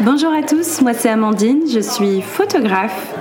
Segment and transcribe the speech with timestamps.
[0.00, 3.14] Bonjour à tous, moi c'est Amandine, je suis photographe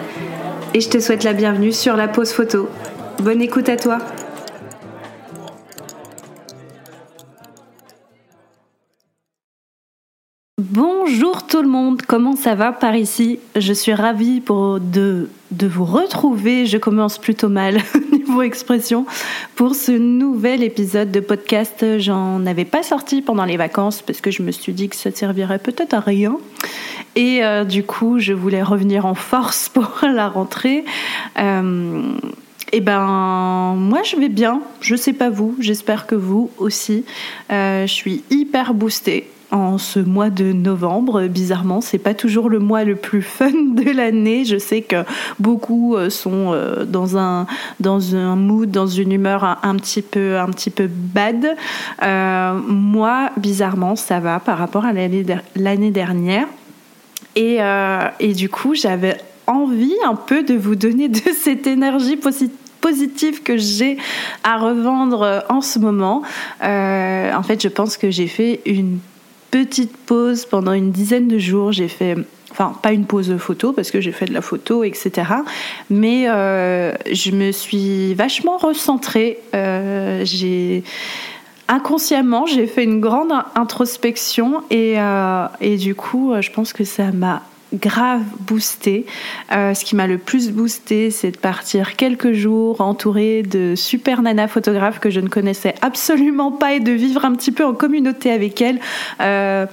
[0.74, 2.70] et je te souhaite la bienvenue sur la pause photo.
[3.20, 3.98] Bonne écoute à toi.
[11.60, 13.38] Tout le monde, comment ça va par ici?
[13.58, 17.80] Je suis ravie pour de, de vous retrouver, je commence plutôt mal
[18.14, 19.06] niveau expression,
[19.58, 22.00] pour ce nouvel épisode de podcast.
[22.00, 25.12] J'en avais pas sorti pendant les vacances parce que je me suis dit que ça
[25.12, 26.38] servirait peut-être à rien.
[27.18, 30.86] Et euh, du coup, je voulais revenir en force pour la rentrée.
[31.40, 32.04] Euh,
[32.72, 34.62] eh ben, moi je vais bien.
[34.80, 37.04] Je sais pas vous, j'espère que vous aussi.
[37.52, 41.28] Euh, je suis hyper boostée en ce mois de novembre.
[41.28, 44.46] Bizarrement, c'est pas toujours le mois le plus fun de l'année.
[44.46, 45.04] Je sais que
[45.40, 47.48] beaucoup euh, sont euh, dans un
[47.80, 51.56] dans un mood, dans une humeur un, petit peu un petit peu bad.
[52.04, 56.48] Euh, moi, bizarrement, ça va par rapport à l'année dernière.
[57.36, 57.60] Et,
[58.20, 62.20] et du coup, j'avais envie un peu de vous donner de cette énergie
[62.82, 63.98] positive que j'ai
[64.44, 66.24] à revendre en ce moment.
[66.62, 69.00] en fait, je pense que j'ai fait une
[69.52, 71.72] petite pause pendant une dizaine de jours.
[71.72, 72.16] J'ai fait
[72.52, 75.32] enfin pas une pause photo parce que j'ai fait de la photo, etc.
[75.90, 79.40] Mais euh, je me suis vachement recentrée.
[79.54, 80.84] Euh, j'ai
[81.68, 87.12] inconsciemment j'ai fait une grande introspection et, euh, et du coup je pense que ça
[87.12, 89.06] m'a grave boosté.
[89.52, 94.22] Euh, ce qui m'a le plus boosté, c'est de partir quelques jours entourée de super
[94.22, 97.74] nanas photographes que je ne connaissais absolument pas et de vivre un petit peu en
[97.74, 98.80] communauté avec elles.
[99.22, 99.66] Euh,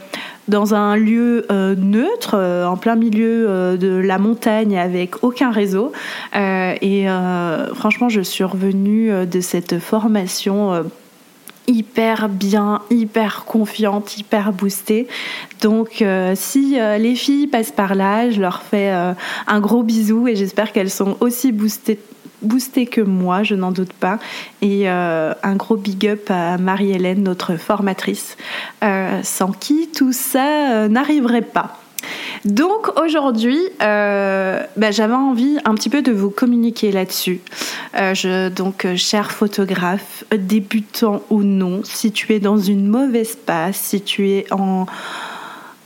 [0.48, 5.90] dans un lieu euh, neutre, en plein milieu de la montagne avec aucun réseau.
[6.34, 7.06] et
[7.74, 10.84] franchement, je suis revenue de cette formation
[11.66, 15.08] hyper bien, hyper confiante, hyper boostée.
[15.62, 19.12] Donc euh, si euh, les filles passent par là, je leur fais euh,
[19.46, 21.98] un gros bisou et j'espère qu'elles sont aussi boostées
[22.42, 24.18] boostées que moi, je n'en doute pas.
[24.60, 28.36] Et un gros big up à Marie-Hélène, notre formatrice,
[29.22, 31.80] sans qui tout ça n'arriverait pas.
[32.46, 37.40] Donc aujourd'hui, euh, bah, j'avais envie un petit peu de vous communiquer là-dessus.
[37.98, 43.76] Euh, donc, euh, cher photographe, débutant ou non, si tu es dans une mauvaise passe,
[43.76, 44.86] si tu es en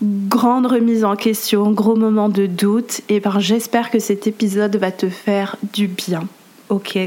[0.02, 4.92] grande remise en question, gros moment de doute, et ben j'espère que cet épisode va
[4.92, 6.24] te faire du bien.
[6.68, 6.98] Ok,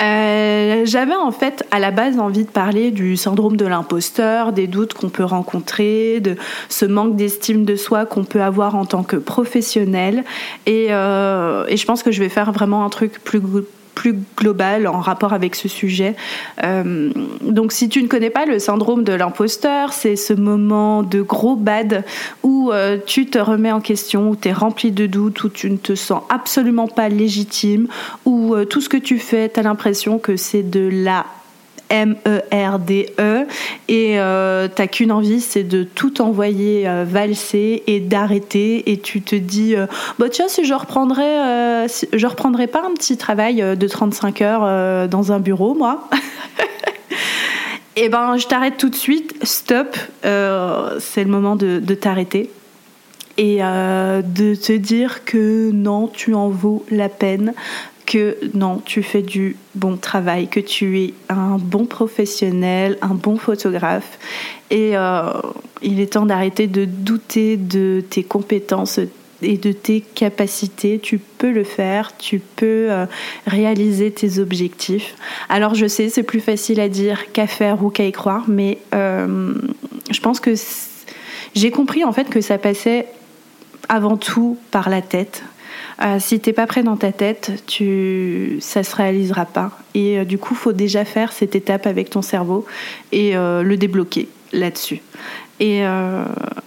[0.00, 4.66] euh, j'avais en fait à la base envie de parler du syndrome de l'imposteur, des
[4.66, 6.36] doutes qu'on peut rencontrer, de
[6.68, 10.24] ce manque d'estime de soi qu'on peut avoir en tant que professionnel.
[10.66, 13.40] Et, euh, et je pense que je vais faire vraiment un truc plus
[14.02, 16.16] plus global en rapport avec ce sujet.
[16.64, 21.22] Euh, donc si tu ne connais pas le syndrome de l'imposteur, c'est ce moment de
[21.22, 22.02] gros bad
[22.42, 25.70] où euh, tu te remets en question, où tu es rempli de doutes, où tu
[25.70, 27.86] ne te sens absolument pas légitime,
[28.24, 31.24] où euh, tout ce que tu fais, tu as l'impression que c'est de la
[31.92, 33.46] M-E-R-D-E, e,
[33.88, 38.90] et euh, t'as qu'une envie, c'est de tout envoyer euh, valser et d'arrêter.
[38.90, 39.86] Et tu te dis, euh,
[40.18, 45.32] bah tiens, si je reprendrais, je reprendrais pas un petit travail de 35 heures dans
[45.32, 46.08] un bureau, moi.
[47.96, 49.34] eh ben, je t'arrête tout de suite.
[49.42, 49.96] Stop.
[50.22, 52.50] c'est le moment de, de t'arrêter
[53.36, 57.54] et de te dire que non, tu en vaux la peine,
[58.12, 63.38] que non, tu fais du bon travail, que tu es un bon professionnel, un bon
[63.38, 64.18] photographe.
[64.70, 65.32] Et euh,
[65.80, 69.00] il est temps d'arrêter de douter de tes compétences
[69.40, 70.98] et de tes capacités.
[71.02, 73.06] Tu peux le faire, tu peux euh,
[73.46, 75.14] réaliser tes objectifs.
[75.48, 78.76] Alors je sais, c'est plus facile à dire qu'à faire ou qu'à y croire, mais
[78.94, 79.54] euh,
[80.10, 80.52] je pense que
[81.54, 83.06] j'ai compris en fait que ça passait
[83.88, 85.44] avant tout par la tête,
[86.02, 89.70] euh, si t'es pas prêt dans ta tête, tu, ça se réalisera pas.
[89.94, 92.66] Et euh, du coup, faut déjà faire cette étape avec ton cerveau
[93.12, 95.00] et euh, le débloquer là-dessus.
[95.60, 95.84] Et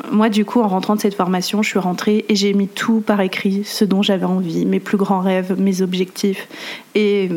[0.10, 3.02] moi, du coup, en rentrant de cette formation, je suis rentrée et j'ai mis tout
[3.02, 6.48] par écrit, ce dont j'avais envie, mes plus grands rêves, mes objectifs.
[6.94, 7.30] Et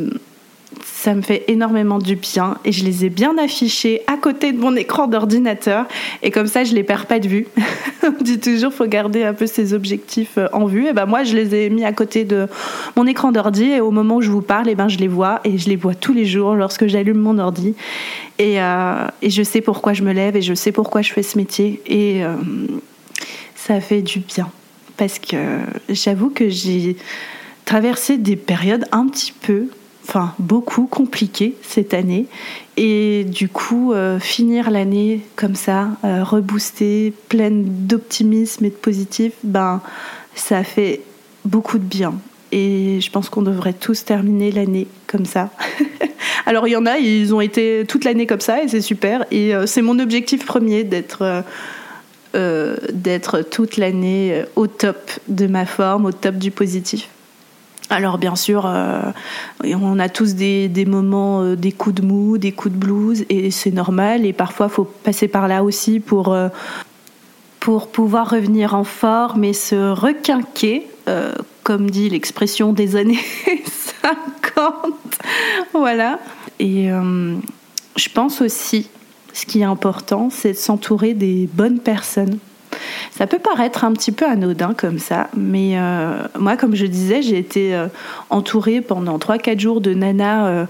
[0.98, 4.58] ça me fait énormément du bien et je les ai bien affichés à côté de
[4.58, 5.86] mon écran d'ordinateur.
[6.24, 7.46] Et comme ça je les perds pas de vue.
[8.02, 10.88] On dit toujours faut garder un peu ses objectifs euh, en vue.
[10.88, 12.48] Et ben moi je les ai mis à côté de
[12.96, 15.38] mon écran d'ordi et au moment où je vous parle et ben je les vois
[15.44, 17.76] et je les vois tous les jours lorsque j'allume mon ordi.
[18.40, 21.38] Et, euh, je sais pourquoi je me lève et je sais pourquoi je fais ce
[21.38, 21.80] métier.
[21.86, 22.34] Et euh,
[23.54, 24.50] ça fait du bien.
[24.96, 25.36] Parce que
[25.90, 26.96] j'avoue que j'ai
[27.66, 29.68] traversé des périodes un petit peu
[30.08, 32.26] enfin beaucoup compliqué cette année.
[32.76, 39.82] Et du coup, finir l'année comme ça, reboostée, pleine d'optimisme et de positif, ben,
[40.34, 41.02] ça fait
[41.44, 42.14] beaucoup de bien.
[42.50, 45.50] Et je pense qu'on devrait tous terminer l'année comme ça.
[46.46, 49.26] Alors il y en a, ils ont été toute l'année comme ça et c'est super.
[49.30, 51.42] Et euh, c'est mon objectif premier d'être euh,
[52.36, 57.08] euh, d'être toute l'année au top de ma forme, au top du positif.
[57.90, 58.70] Alors bien sûr,
[59.64, 63.70] on a tous des, moments, des coups de mou, des coups de blues, et c'est
[63.70, 64.26] normal.
[64.26, 66.36] Et parfois, faut passer par là aussi pour,
[67.60, 70.86] pour pouvoir revenir en forme et se requinquer,
[71.62, 73.18] comme dit l'expression des années
[74.02, 74.64] 50.
[75.72, 76.18] voilà.
[76.58, 77.36] Et euh,
[77.96, 78.88] je pense aussi,
[79.32, 82.38] ce qui est important, c'est de s'entourer des bonnes personnes.
[83.10, 87.22] Ça peut paraître un petit peu anodin comme ça, mais euh, moi, comme je disais,
[87.22, 87.88] j'ai été euh,
[88.30, 90.66] entourée pendant 3-4 jours de nanas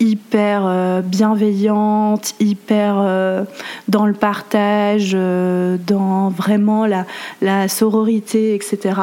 [0.00, 3.46] hyper bienveillantes, hyper
[3.88, 7.06] dans le partage, dans vraiment la,
[7.40, 9.00] la sororité, etc.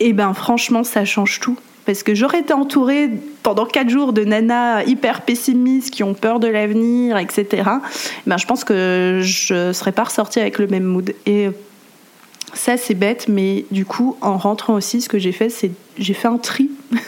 [0.00, 3.08] Et ben franchement, ça change tout parce que j'aurais été entourée
[3.42, 7.62] pendant quatre jours de nanas hyper pessimistes qui ont peur de l'avenir, etc.
[8.26, 11.14] Ben, je pense que je serais pas ressortie avec le même mood.
[11.24, 11.48] Et
[12.52, 16.12] ça, c'est bête, mais du coup, en rentrant aussi, ce que j'ai fait, c'est j'ai
[16.12, 16.70] fait un tri.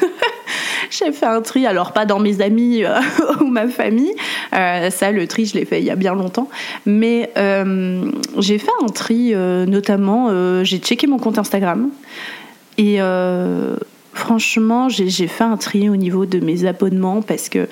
[0.90, 3.00] j'ai fait un tri, alors pas dans mes amis euh,
[3.42, 4.14] ou ma famille,
[4.54, 6.48] euh, ça, le tri, je l'ai fait il y a bien longtemps,
[6.86, 11.90] mais euh, j'ai fait un tri, notamment, j'ai checké mon compte Instagram.
[12.78, 12.98] Et
[14.12, 17.68] franchement, j'ai fait un tri au niveau de mes abonnements parce que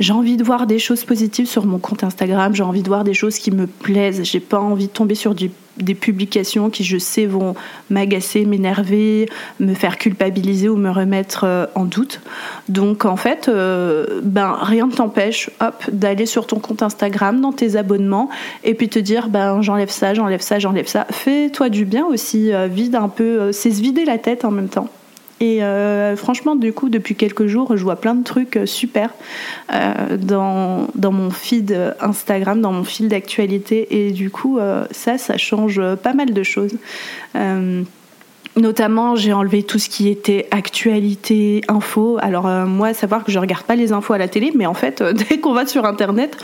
[0.00, 3.04] j'ai envie de voir des choses positives sur mon compte Instagram, j'ai envie de voir
[3.04, 6.98] des choses qui me plaisent, j'ai pas envie de tomber sur des publications qui je
[6.98, 7.54] sais vont
[7.90, 9.28] m'agacer, m'énerver,
[9.60, 12.20] me faire culpabiliser ou me remettre euh, en doute.
[12.68, 17.52] Donc en fait, euh, ben rien ne t'empêche, hop, d'aller sur ton compte Instagram, dans
[17.52, 18.30] tes abonnements,
[18.64, 21.06] et puis te dire ben j'enlève ça, j'enlève ça, j'enlève ça.
[21.10, 24.68] Fais-toi du bien aussi, euh, vide un peu, c'est se vider la tête en même
[24.68, 24.88] temps.
[25.40, 29.10] Et euh, franchement, du coup, depuis quelques jours, je vois plein de trucs euh, super
[29.72, 34.06] euh, dans, dans mon feed Instagram, dans mon fil d'actualité.
[34.06, 34.58] Et du coup,
[34.90, 36.76] ça, ça change pas mal de choses.
[38.56, 42.18] Notamment, j'ai enlevé tout ce qui était actualité, info.
[42.20, 44.74] Alors euh, moi, savoir que je regarde pas les infos à la télé, mais en
[44.74, 46.36] fait, euh, dès qu'on va sur Internet,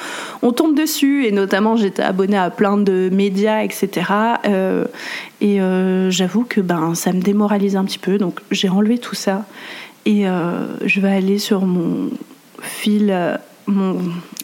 [0.43, 1.27] on tombe dessus.
[1.27, 4.11] Et notamment, j'étais abonnée à plein de médias, etc.
[4.45, 4.87] Euh,
[5.41, 5.61] et
[6.11, 8.19] j'avoue que ben ça me démoralise un petit peu.
[8.19, 9.47] Donc j'ai enlevé tout ça
[10.05, 10.25] et
[10.85, 12.11] je vais aller sur mon
[12.61, 13.39] fil
[13.70, 13.99] mon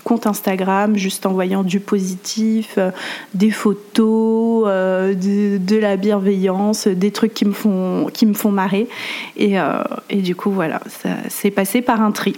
[0.07, 2.93] compte Instagram juste en voyant du positif, euh,
[3.35, 8.89] des photos, euh, de, la bienveillance, des trucs qui me font, qui me font marrer.
[9.37, 12.37] Et, euh, et du coup, voilà, ça s'est passé par un tri.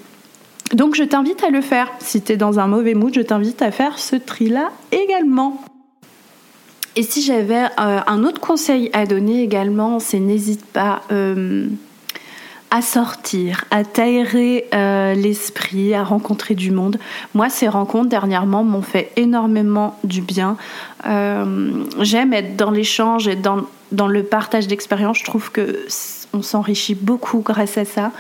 [0.73, 1.91] Donc je t'invite à le faire.
[1.99, 5.63] Si tu dans un mauvais mood, je t'invite à faire ce tri-là également.
[6.97, 11.03] Et si j'avais un autre conseil à donner également, c'est n'hésite pas
[12.71, 16.99] à sortir, à t'aérer euh, l'esprit, à rencontrer du monde.
[17.35, 20.57] Moi, ces rencontres dernièrement m'ont fait énormément du bien.
[21.07, 23.63] Euh, j'aime être dans l'échange et dans,
[23.93, 25.19] dans le partage d'expériences.
[25.19, 25.87] Je trouve que
[26.33, 28.13] on s'enrichit beaucoup grâce à ça.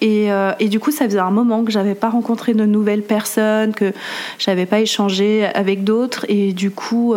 [0.00, 3.02] Et, euh, et, du coup, ça faisait un moment que j'avais pas rencontré de nouvelles
[3.02, 3.92] personnes, que
[4.38, 6.26] j'avais pas échangé avec d'autres.
[6.28, 7.14] Et du coup,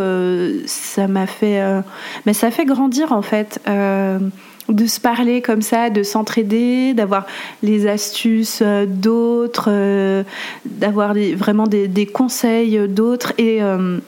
[0.66, 1.62] ça m'a fait,
[2.26, 3.60] mais ça fait grandir en fait
[4.70, 7.26] de se parler comme ça, de s'entraider, d'avoir
[7.62, 10.24] les astuces euh, d'autres, euh,
[10.66, 13.34] d'avoir vraiment des, conseils d'autres.
[13.38, 14.00] Et, euh,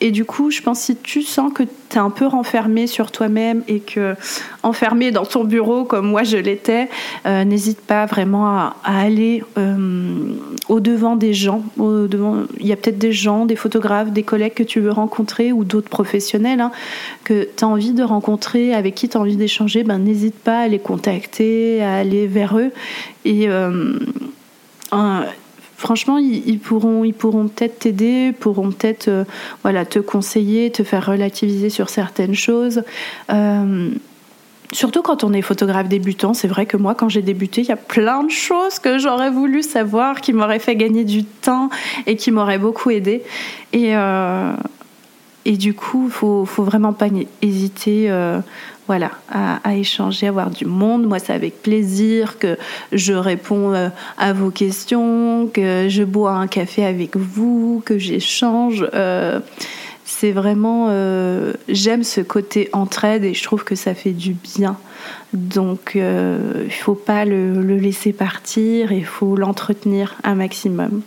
[0.00, 3.12] et du coup, je pense si tu sens que tu es un peu renfermé sur
[3.12, 4.16] toi-même et que
[4.62, 6.88] enfermé dans ton bureau comme moi je l'étais,
[7.26, 10.34] euh, n'hésite pas vraiment à, aller euh,
[10.68, 11.62] au devant des gens.
[11.78, 15.64] Il y a peut-être des gens, des photographes, des collègues que tu veux rencontrer ou
[15.64, 16.72] d'autres professionnels hein,
[17.22, 19.84] que tu as envie de rencontrer, avec qui tu as envie d'échanger.
[19.84, 22.72] Ben, n'hésite pas à les contacter, à aller vers eux
[23.24, 23.98] et euh,
[25.84, 29.24] franchement, ils, pourront, ils pourront peut-être t'aider, pourront peut-être euh,
[29.62, 32.84] voilà, te conseiller, te faire relativiser sur certaines choses.
[33.30, 33.90] Euh,
[34.72, 37.72] surtout quand on est photographe débutant, c'est vrai que moi, quand j'ai débuté, il y
[37.72, 41.68] a plein de choses que j'aurais voulu savoir, qui m'auraient fait gagner du temps
[42.06, 43.22] et qui m'auraient beaucoup aidé.
[43.74, 44.52] Et, euh,
[45.44, 47.08] du coup, il faut, faut vraiment pas
[47.42, 48.10] hésiter
[48.86, 51.06] voilà, à, échanger, à avoir du monde.
[51.06, 52.58] Moi, c'est avec plaisir que
[52.92, 53.88] je réponds euh,
[54.18, 58.86] à vos questions, que je bois un café avec vous, que j'échange.
[58.94, 59.40] Euh,
[60.06, 60.90] c'est vraiment
[61.66, 64.76] j'aime ce côté entraide et je trouve que ça fait du bien.
[65.32, 71.00] Donc il faut pas le, le laisser partir, il faut l'entretenir un maximum.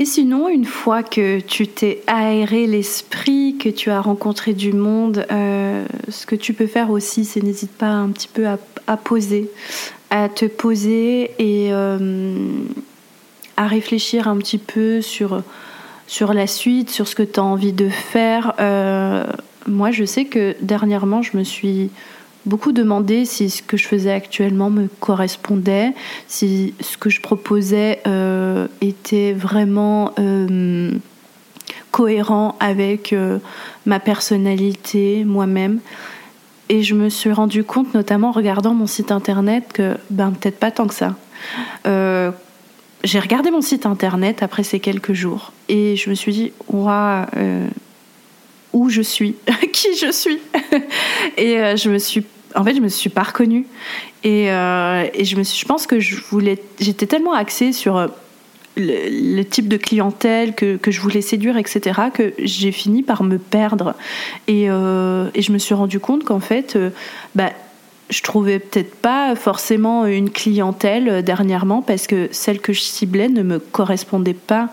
[0.00, 5.26] Et sinon, une fois que tu t'es aéré l'esprit, que tu as rencontré du monde,
[5.32, 9.50] euh, ce que tu peux faire aussi, c'est n'hésite pas un petit peu à, poser,
[10.10, 12.38] à te poser et euh,
[13.56, 15.42] à réfléchir un petit peu sur,
[16.32, 18.54] la suite, sur ce que tu as envie de faire.
[18.60, 19.24] Euh,
[19.66, 21.90] moi, je sais que dernièrement, je me suis
[22.46, 25.92] beaucoup demandé si ce que je faisais actuellement me correspondait,
[26.26, 30.92] si ce que je proposais euh, était vraiment euh,
[31.90, 33.38] cohérent avec euh,
[33.86, 35.80] ma personnalité, moi-même.
[36.70, 40.58] Et je me suis rendu compte, notamment en regardant mon site internet, que ben peut-être
[40.58, 41.16] pas tant que ça.
[43.04, 47.24] j'ai regardé mon site internet après ces quelques jours et je me suis dit, waouh,
[48.72, 49.36] où je suis,
[49.72, 50.38] qui je suis.
[51.36, 53.66] et je me suis en fait, je me suis pas reconnue.
[54.24, 57.96] Et, euh, et je, me suis, je pense que je voulais, j'étais tellement axée sur
[57.96, 58.08] euh,
[58.76, 63.38] le, type de clientèle que, que, je voulais séduire, etc., que j'ai fini par me
[63.38, 63.94] perdre.
[64.46, 66.78] Et, euh, et je me suis rendu compte qu'en fait,
[67.34, 67.50] bah,
[68.10, 73.42] je trouvais peut-être pas forcément une clientèle dernièrement parce que celle que je ciblais ne
[73.42, 74.70] me correspondait pas.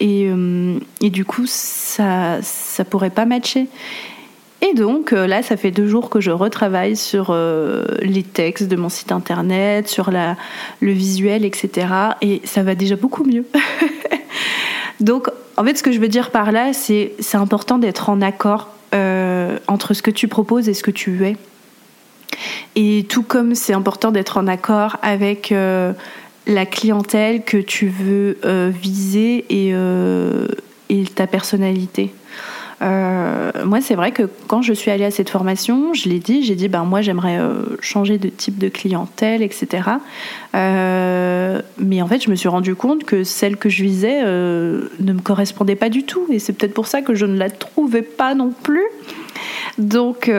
[0.00, 0.30] Et,
[1.02, 3.68] et du coup, ça, ça pourrait pas matcher.
[4.62, 8.68] Et donc euh, là, ça fait deux jours que je retravaille sur euh, les textes
[8.68, 10.36] de mon site internet, sur la,
[10.80, 11.86] le visuel, etc.
[12.20, 13.46] Et ça va déjà beaucoup mieux.
[15.00, 18.20] donc en fait, ce que je veux dire par là, c'est c'est important d'être en
[18.20, 21.36] accord euh, entre ce que tu proposes et ce que tu es.
[22.76, 25.52] Et tout comme c'est important d'être en accord avec
[26.46, 28.38] la clientèle que tu veux
[28.70, 29.74] viser et,
[30.88, 32.12] et ta personnalité.
[32.82, 36.42] Euh, moi, c'est vrai que quand je suis allée à cette formation, je l'ai dit,
[36.42, 39.82] j'ai dit, ben moi, j'aimerais euh, changer de type de clientèle, etc.
[40.54, 45.12] Euh, mais en fait, je me suis rendu compte que celle que je visais ne
[45.12, 48.02] me correspondait pas du tout, et c'est peut-être pour ça que je ne la trouvais
[48.02, 48.86] pas non plus.
[49.78, 50.30] Donc,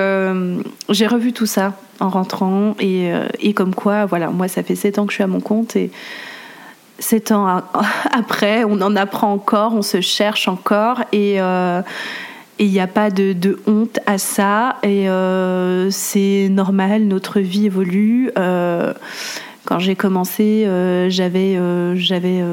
[0.89, 4.99] j'ai revu tout ça en rentrant, et, et, comme quoi, voilà, moi, ça fait sept
[4.99, 5.91] ans que je suis à mon compte, et
[6.99, 7.61] sept ans
[8.11, 11.39] après, on en apprend encore, on se cherche encore, et
[12.61, 14.77] et il n'y a pas de, honte à ça.
[14.83, 18.29] Et euh, c'est normal, notre vie évolue.
[18.37, 18.93] Euh,
[19.65, 21.57] quand j'ai commencé, euh, j'avais,
[21.95, 22.43] j'avais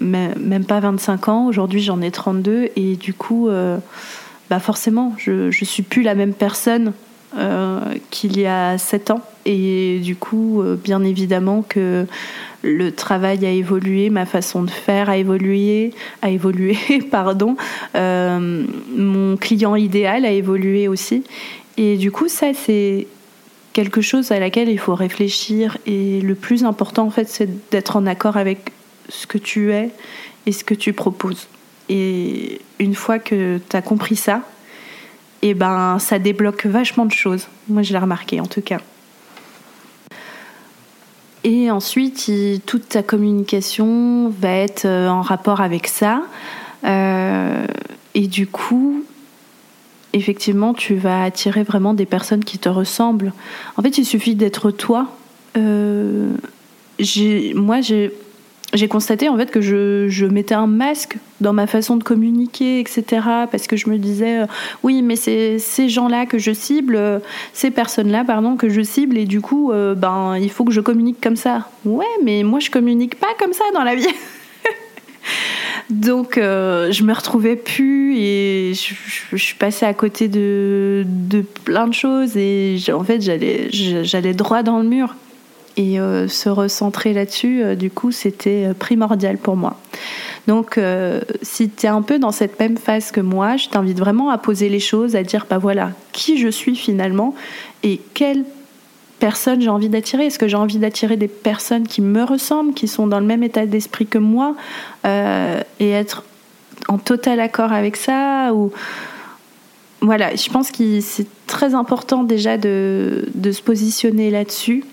[0.00, 1.46] même pas 25 ans.
[1.48, 2.70] Aujourd'hui, j'en ai 32.
[2.76, 3.50] Et du coup,
[4.50, 6.92] bah forcément, je ne suis plus la même personne
[8.10, 9.20] qu'il y a 7 ans.
[9.44, 12.06] Et du coup, bien évidemment que
[12.66, 16.76] le travail a évolué, ma façon de faire a évolué, a évolué,
[17.10, 17.56] pardon.
[17.94, 21.24] Euh, mon client idéal a évolué aussi.
[21.76, 23.06] Et du coup, ça, c'est
[23.72, 25.78] quelque chose à laquelle il faut réfléchir.
[25.86, 28.72] Et le plus important, en fait, c'est d'être en accord avec
[29.08, 29.90] ce que tu es
[30.46, 31.48] et ce que tu proposes.
[31.88, 34.42] Et une fois que tu as compris ça,
[35.42, 37.46] et eh ben, ça débloque vachement de choses.
[37.68, 38.80] Moi, je l'ai remarqué, en tout cas.
[41.44, 42.28] Et ensuite,
[42.66, 46.22] toute ta communication va être euh, en rapport avec ça.
[46.84, 47.66] Euh,
[48.14, 49.04] et du coup,
[50.12, 53.32] effectivement, tu vas attirer vraiment des personnes qui te ressemblent.
[53.76, 55.06] En fait, il suffit d'être toi.
[55.56, 56.32] Euh,
[57.54, 58.12] moi, j'ai
[58.74, 63.04] j'ai constaté en fait que je, mettais un masque dans ma façon de communiquer, etc.
[63.50, 64.46] Parce que je me disais, euh,
[64.82, 67.18] oui, mais c'est ces gens-là que je cible, euh,
[67.52, 70.80] ces personnes-là, pardon, que je cible, et du coup, euh, ben, il faut que je
[70.80, 71.68] communique comme ça.
[71.84, 74.06] Ouais, mais moi, je communique pas comme ça dans la vie.
[75.90, 78.94] Donc, je me retrouvais plus et je,
[79.36, 84.64] je, suis passée à côté de, de plein de choses et en fait, j'allais droit
[84.64, 85.14] dans le mur.
[85.78, 89.78] Et euh, se recentrer là-dessus, euh, du coup, c'était euh, primordial pour moi.
[90.46, 90.78] Donc,
[91.42, 94.38] si tu es un peu dans cette même phase que moi, je t'invite vraiment à
[94.38, 97.34] poser les choses, à dire, bah voilà, qui je suis finalement
[97.82, 98.44] et quelle
[99.18, 100.26] personne j'ai envie d'attirer.
[100.26, 103.42] Est-ce que j'ai envie d'attirer des personnes qui me ressemblent, qui sont dans le même
[103.42, 104.54] état d'esprit que moi
[105.04, 106.22] et être
[106.86, 108.70] en total accord avec ça ou
[110.00, 114.84] voilà, je pense que c'est très important déjà de, de se positionner là-dessus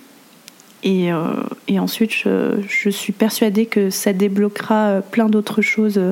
[0.84, 1.34] et, euh,
[1.68, 6.12] et ensuite, je, suis persuadée que ça débloquera euh, plein d'autres choses euh,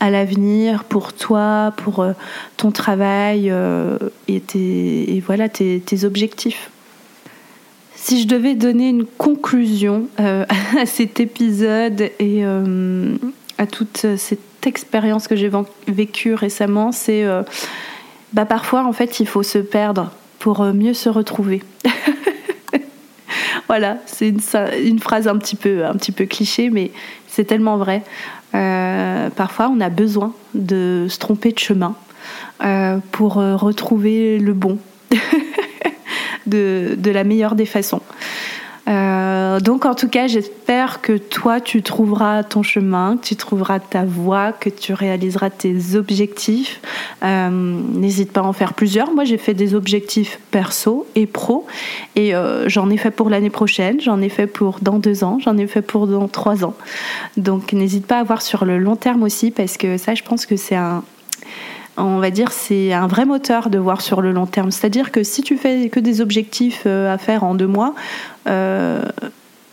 [0.00, 2.04] à l'avenir pour toi, pour
[2.56, 3.52] ton travail
[4.26, 6.70] et, tes, voilà tes, objectifs.
[7.94, 12.42] Si je devais donner une conclusion à cet épisode et
[13.58, 15.52] à toute cette expérience que j'ai
[15.86, 17.24] vécue récemment, c'est
[18.32, 21.62] bah parfois en fait il faut se perdre pour mieux se retrouver.
[23.72, 26.90] voilà, c'est une, phrase un petit peu, un petit peu cliché, mais
[27.26, 28.02] c'est tellement vrai.
[28.54, 31.94] Euh, parfois, on a besoin de se tromper de chemin
[32.62, 34.76] euh, pour euh, retrouver le bon
[36.46, 38.02] de, la meilleure des façons.
[38.88, 43.78] Euh, donc en tout cas, j'espère que toi, tu trouveras ton chemin, que tu trouveras
[43.78, 46.80] ta voie, que tu réaliseras tes objectifs.
[47.22, 49.12] Euh, n'hésite pas à en faire plusieurs.
[49.12, 51.66] Moi, j'ai fait des objectifs perso et pro,
[52.16, 55.38] et euh, j'en ai fait pour l'année prochaine, j'en ai fait pour dans deux ans,
[55.40, 56.74] j'en ai fait pour dans trois ans.
[57.36, 60.46] Donc n'hésite pas à voir sur le long terme aussi, parce que ça, je pense
[60.46, 61.04] que c'est un
[61.96, 64.70] on va dire, c'est un vrai moteur de voir sur le long terme.
[64.70, 67.94] C'est-à-dire que si tu fais que des objectifs euh, à faire en deux mois,
[68.48, 69.04] euh,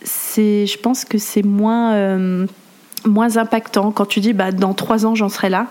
[0.01, 2.45] c'est, je pense que c'est moins, euh,
[3.05, 3.91] moins impactant.
[3.91, 5.67] Quand tu dis, bah, dans trois ans, j'en serai là,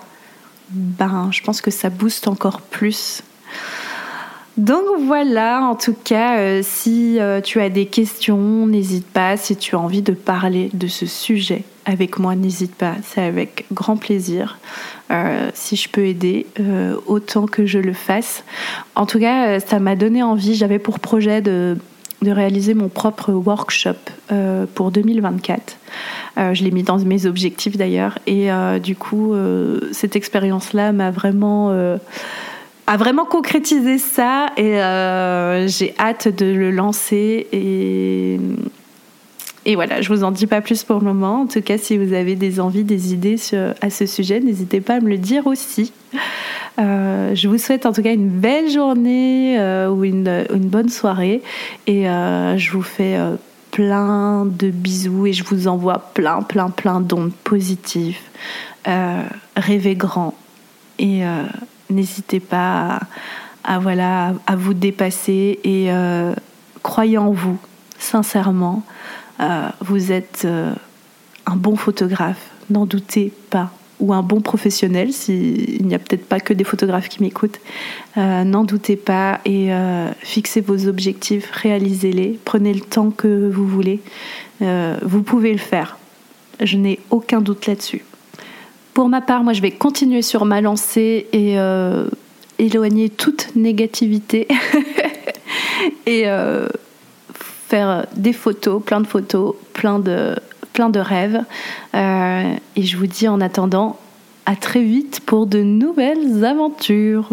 [0.71, 3.23] ben, je pense que ça booste encore plus.
[4.57, 9.37] Donc voilà, en tout cas, si tu as des questions, n'hésite pas.
[9.37, 12.97] Si tu as envie de parler de ce sujet avec moi, n'hésite pas.
[13.03, 14.59] C'est avec grand plaisir.
[15.11, 18.45] Euh, si je peux aider, euh, autant que je le fasse.
[18.95, 20.55] En tout cas, euh, ça m'a donné envie.
[20.55, 21.79] J'avais pour projet de,
[22.21, 23.97] de, réaliser mon propre workshop
[24.75, 25.79] pour 2024.
[26.37, 28.19] je l'ai mis dans mes objectifs d'ailleurs.
[28.27, 28.49] Et
[28.83, 29.35] du coup,
[29.93, 34.73] cette expérience-là m'a vraiment a vraiment concrétisé ça et
[35.69, 37.47] j'ai hâte de le lancer
[39.69, 41.43] et voilà, je vous en dis pas plus pour le moment.
[41.43, 43.37] En tout cas, si vous avez des envies, des idées
[43.83, 45.93] à ce sujet, n'hésitez pas à me le dire aussi.
[46.79, 51.43] Euh, je vous souhaite en tout cas une belle journée euh, ou une, bonne soirée
[51.87, 53.19] et euh, je vous fais
[53.71, 58.17] plein de bisous et je vous envoie plein, plein, plein d'ondes positives.
[58.87, 60.35] rêvez grand
[60.99, 61.25] et
[61.91, 63.01] n'hésitez pas
[63.65, 65.91] à, voilà, à vous dépasser et
[66.83, 67.59] croyez en vous,
[67.99, 68.83] sincèrement.
[69.41, 70.73] Euh, vous êtes euh,
[71.47, 76.41] un bon photographe, n'en doutez pas, ou un bon professionnel, s'il n'y a peut-être pas
[76.41, 77.61] que des photographes qui m'écoutent,
[78.17, 79.71] euh, n'en doutez pas et
[80.21, 84.01] fixez vos objectifs, réalisez-les, prenez le temps que vous voulez,
[84.61, 85.99] vous pouvez le faire.
[86.61, 88.05] Je n'ai aucun doute là-dessus.
[88.95, 91.57] Pour ma part, moi je vais continuer sur ma lancée et
[92.59, 94.47] éloigner toute négativité
[96.07, 96.25] et
[97.69, 100.35] faire des photos, plein de photos, plein de,
[100.73, 101.43] plein de rêves.
[101.95, 103.99] Euh, et je vous dis en attendant
[104.47, 107.29] à très vite pour de nouvelles aventures.